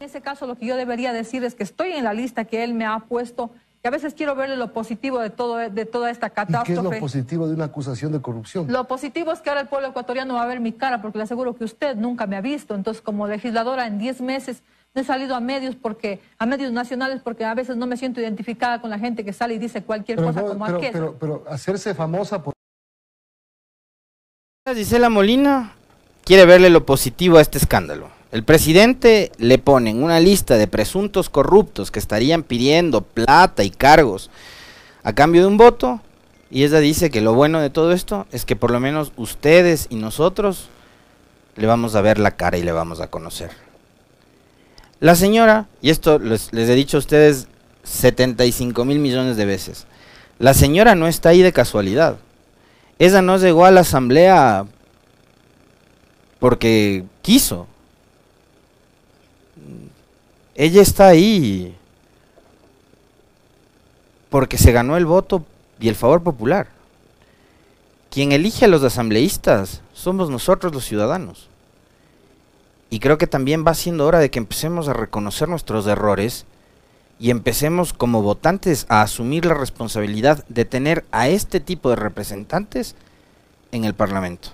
En 0.00 0.06
ese 0.06 0.20
caso 0.20 0.46
lo 0.46 0.56
que 0.56 0.66
yo 0.66 0.76
debería 0.76 1.12
decir 1.12 1.44
es 1.44 1.54
que 1.54 1.62
estoy 1.62 1.92
en 1.92 2.04
la 2.04 2.14
lista 2.14 2.44
que 2.44 2.64
él 2.64 2.74
me 2.74 2.86
ha 2.86 2.98
puesto 3.00 3.50
y 3.82 3.86
a 3.86 3.90
veces 3.90 4.14
quiero 4.14 4.34
verle 4.34 4.56
lo 4.56 4.72
positivo 4.72 5.20
de, 5.20 5.30
todo, 5.30 5.56
de 5.56 5.84
toda 5.84 6.10
esta 6.10 6.30
catástrofe. 6.30 6.72
¿Y 6.72 6.74
qué 6.74 6.80
es 6.80 6.94
lo 6.94 7.00
positivo 7.00 7.46
de 7.46 7.54
una 7.54 7.66
acusación 7.66 8.10
de 8.10 8.20
corrupción? 8.20 8.66
Lo 8.72 8.88
positivo 8.88 9.30
es 9.30 9.40
que 9.40 9.50
ahora 9.50 9.60
el 9.60 9.68
pueblo 9.68 9.88
ecuatoriano 9.88 10.34
va 10.34 10.42
a 10.42 10.46
ver 10.46 10.58
mi 10.58 10.72
cara 10.72 11.00
porque 11.00 11.18
le 11.18 11.24
aseguro 11.24 11.54
que 11.54 11.64
usted 11.64 11.94
nunca 11.94 12.26
me 12.26 12.36
ha 12.36 12.40
visto. 12.40 12.74
Entonces 12.74 13.00
como 13.00 13.28
legisladora 13.28 13.86
en 13.86 13.98
10 13.98 14.20
meses 14.20 14.62
no 14.94 15.02
he 15.02 15.04
salido 15.04 15.34
a 15.34 15.40
medios 15.40 15.76
porque 15.76 16.20
a 16.38 16.46
medios 16.46 16.72
nacionales 16.72 17.20
porque 17.22 17.44
a 17.44 17.54
veces 17.54 17.76
no 17.76 17.86
me 17.86 17.96
siento 17.96 18.20
identificada 18.20 18.80
con 18.80 18.90
la 18.90 18.98
gente 18.98 19.24
que 19.24 19.32
sale 19.32 19.54
y 19.54 19.58
dice 19.58 19.82
cualquier 19.82 20.22
cosa 20.22 20.42
como 20.42 20.64
pero, 20.64 20.78
aquel. 20.78 20.92
Pero, 20.92 21.16
pero 21.18 21.44
hacerse 21.48 21.94
famosa 21.94 22.42
por 22.42 22.54
Gisela 24.74 25.08
Molina 25.08 25.72
quiere 26.24 26.44
verle 26.44 26.70
lo 26.70 26.84
positivo 26.84 27.38
a 27.38 27.40
este 27.40 27.58
escándalo. 27.58 28.10
El 28.30 28.44
presidente 28.44 29.32
le 29.38 29.58
pone 29.58 29.90
en 29.90 30.02
una 30.02 30.20
lista 30.20 30.56
de 30.58 30.66
presuntos 30.66 31.30
corruptos 31.30 31.90
que 31.90 31.98
estarían 31.98 32.42
pidiendo 32.42 33.00
plata 33.00 33.64
y 33.64 33.70
cargos 33.70 34.30
a 35.02 35.14
cambio 35.14 35.42
de 35.42 35.46
un 35.46 35.56
voto 35.56 36.02
y 36.50 36.64
ella 36.64 36.80
dice 36.80 37.10
que 37.10 37.22
lo 37.22 37.32
bueno 37.34 37.60
de 37.60 37.70
todo 37.70 37.92
esto 37.92 38.26
es 38.30 38.44
que 38.44 38.56
por 38.56 38.70
lo 38.70 38.80
menos 38.80 39.12
ustedes 39.16 39.86
y 39.88 39.96
nosotros 39.96 40.68
le 41.56 41.66
vamos 41.66 41.94
a 41.94 42.02
ver 42.02 42.18
la 42.18 42.32
cara 42.32 42.58
y 42.58 42.62
le 42.62 42.72
vamos 42.72 43.00
a 43.00 43.08
conocer. 43.08 43.67
La 45.00 45.14
señora, 45.14 45.68
y 45.80 45.90
esto 45.90 46.18
les, 46.18 46.52
he 46.52 46.74
dicho 46.74 46.96
a 46.96 47.00
ustedes 47.00 47.46
75 47.84 48.84
mil 48.84 48.98
millones 48.98 49.36
de 49.36 49.44
veces, 49.44 49.86
la 50.38 50.54
señora 50.54 50.94
no 50.94 51.06
está 51.06 51.30
ahí 51.30 51.42
de 51.42 51.52
casualidad. 51.52 52.16
Ella 52.98 53.22
no 53.22 53.38
llegó 53.38 53.64
a 53.64 53.70
la 53.70 53.80
asamblea 53.80 54.66
porque 56.40 57.04
quiso. 57.22 57.68
Ella 60.56 60.82
está 60.82 61.06
ahí 61.06 61.76
porque 64.30 64.58
se 64.58 64.72
ganó 64.72 64.96
el 64.96 65.06
voto 65.06 65.44
y 65.78 65.88
el 65.88 65.94
favor 65.94 66.24
popular. 66.24 66.68
Quien 68.10 68.32
elige 68.32 68.64
a 68.64 68.68
los 68.68 68.82
asambleístas 68.82 69.82
somos 69.92 70.28
nosotros 70.28 70.74
los 70.74 70.84
ciudadanos. 70.84 71.48
Y 72.90 73.00
creo 73.00 73.18
que 73.18 73.26
también 73.26 73.64
va 73.66 73.74
siendo 73.74 74.06
hora 74.06 74.18
de 74.18 74.30
que 74.30 74.38
empecemos 74.38 74.88
a 74.88 74.94
reconocer 74.94 75.48
nuestros 75.48 75.86
errores 75.86 76.46
y 77.18 77.30
empecemos 77.30 77.92
como 77.92 78.22
votantes 78.22 78.86
a 78.88 79.02
asumir 79.02 79.44
la 79.44 79.54
responsabilidad 79.54 80.44
de 80.48 80.64
tener 80.64 81.04
a 81.10 81.28
este 81.28 81.60
tipo 81.60 81.90
de 81.90 81.96
representantes 81.96 82.94
en 83.72 83.84
el 83.84 83.94
Parlamento. 83.94 84.50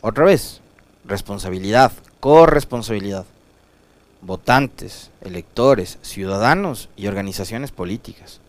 Otra 0.00 0.24
vez, 0.24 0.60
responsabilidad, 1.04 1.92
corresponsabilidad. 2.20 3.26
Votantes, 4.20 5.10
electores, 5.20 5.98
ciudadanos 6.02 6.88
y 6.96 7.06
organizaciones 7.06 7.70
políticas. 7.70 8.40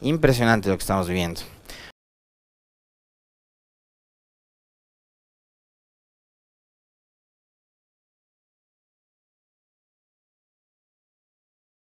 Impresionante 0.00 0.68
lo 0.68 0.76
que 0.76 0.82
estamos 0.82 1.08
viviendo. 1.08 1.40